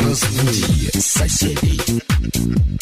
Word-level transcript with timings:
Разбуди 0.00 0.90
соседей. 1.00 2.77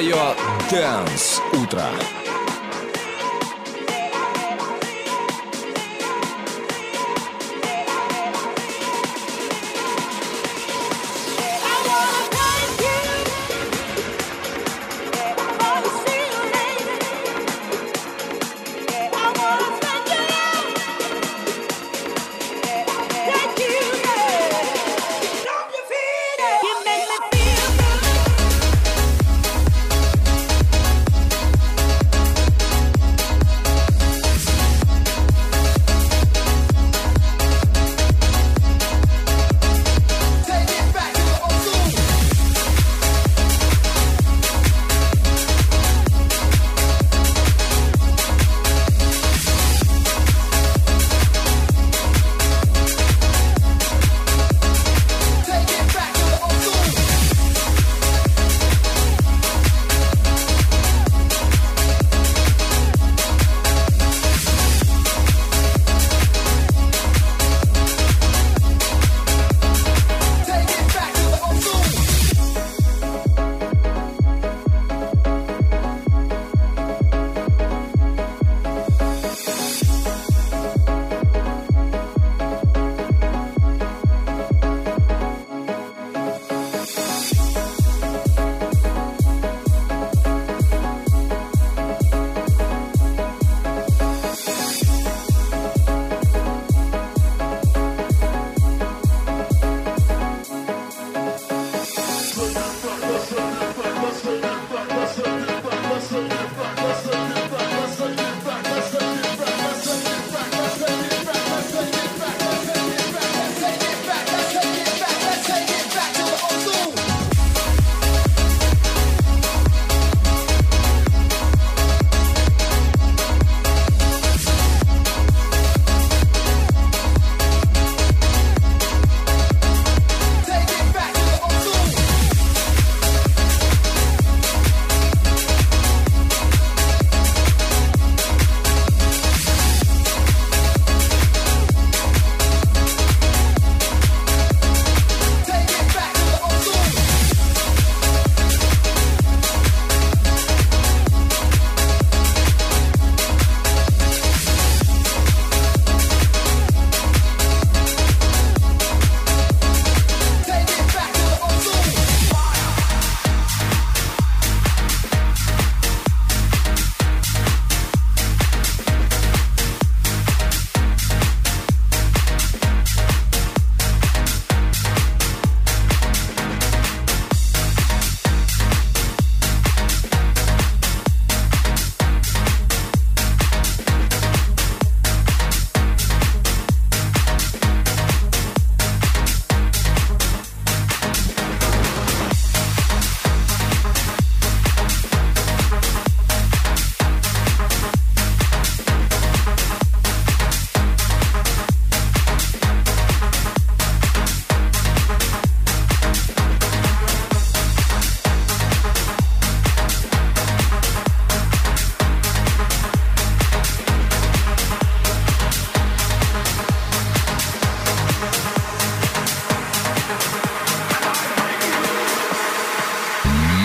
Твое 0.00 0.34
Дэнс 0.70 1.42
Утро. 1.52 1.84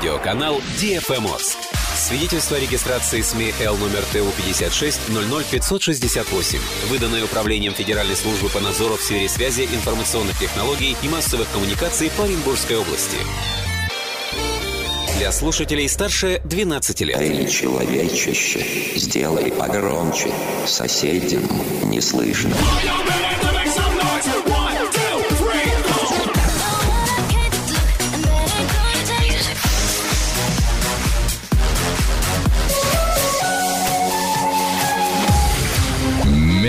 Радиоканал 0.00 0.62
DFM 0.80 1.30
Орск. 1.30 1.58
Свидетельство 1.94 2.56
о 2.56 2.60
регистрации 2.60 3.20
СМИ 3.20 3.52
Л 3.60 3.76
номер 3.76 4.02
ТУ 4.10 4.32
56 4.34 4.98
00568, 5.10 6.58
выданное 6.88 7.22
Управлением 7.22 7.74
Федеральной 7.74 8.16
службы 8.16 8.48
по 8.48 8.60
надзору 8.60 8.96
в 8.96 9.02
сфере 9.02 9.28
связи, 9.28 9.64
информационных 9.64 10.38
технологий 10.38 10.96
и 11.02 11.08
массовых 11.10 11.50
коммуникаций 11.52 12.10
по 12.16 12.24
Оренбургской 12.24 12.78
области. 12.78 13.18
Для 15.18 15.30
слушателей 15.32 15.86
старше 15.86 16.40
12 16.44 17.00
лет. 17.02 17.18
Эй, 17.20 17.46
человечище, 17.46 18.64
сделай 18.96 19.52
погромче. 19.52 20.32
Соседям 20.64 21.42
не 21.84 22.00
слышно. 22.00 22.54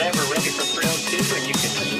whatever, 0.00 0.32
ready 0.32 0.48
for 0.48 0.62
thrill 0.62 0.96
two, 1.10 1.34
and 1.36 1.46
you 1.46 1.52
can 1.52 1.99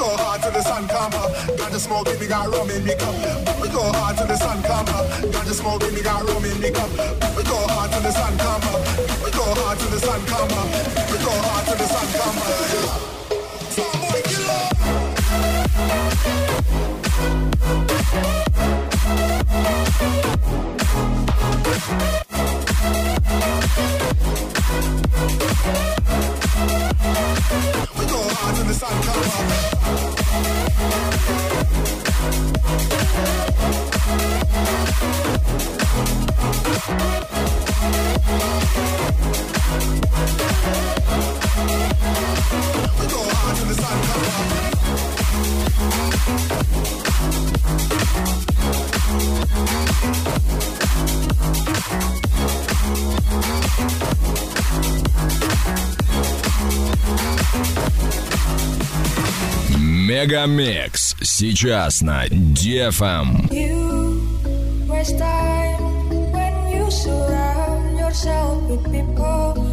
go 0.00 0.16
hard 0.16 0.40
till 0.40 0.52
the 0.52 0.62
sun 0.62 0.88
come 0.88 1.12
up. 1.12 1.30
Got 1.58 1.72
the 1.72 1.78
smoke 1.78 2.08
in 2.08 2.18
me, 2.18 2.26
got 2.26 2.48
rum 2.48 2.70
in 2.70 2.82
me 2.84 2.94
cup. 2.96 3.14
We 3.60 3.68
go 3.68 3.82
hard 3.92 4.16
till 4.16 4.26
the 4.26 4.36
sun 4.36 4.62
come 4.62 4.88
up. 4.96 5.04
Got 5.32 5.44
the 5.44 5.52
smoke 5.52 5.82
in 5.84 5.94
me, 5.94 6.02
got 6.02 6.24
rum 6.26 6.44
in 6.44 6.58
me 6.58 6.70
cup. 6.70 6.90
We 7.36 7.42
go 7.44 7.58
hard 7.68 7.92
till 7.92 8.00
the 8.00 8.12
sun 8.12 8.32
come 8.38 8.64
up. 8.72 8.80
We 9.22 9.30
go 9.30 9.44
hard 9.60 9.78
till 9.78 9.90
the 9.90 10.00
sun 10.00 10.20
come 10.24 10.52
up. 10.60 10.68
We 11.12 11.18
go 11.20 11.32
hard 11.46 11.64
till 11.68 11.76
the 11.76 11.88
sun 11.92 12.08
come 12.16 12.38
up. 12.40 12.48
Somebody 13.76 14.22
get. 14.24 14.70
the 28.70 28.76
sun 28.76 29.10
Мегамикс. 60.20 61.16
Сейчас 61.22 62.02
на 62.02 62.28
Дефам. 62.28 63.48
You 63.50 64.20
surround 66.90 67.98
yourself 67.98 68.68
with 68.68 68.84
people 68.92 69.69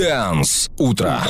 Твое 0.00 0.14
Дэнс 0.14 0.70
Утро. 0.78 1.20